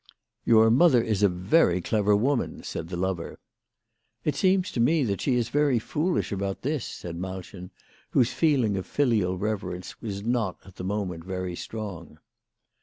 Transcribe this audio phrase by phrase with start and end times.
[0.45, 3.37] "Your mother is a very clever woman," said the lover."
[4.25, 7.69] It seems to me that she is very foolish about this/' said Malchen,
[8.09, 12.17] whose feeling of filial reverence was not at the moment very strong.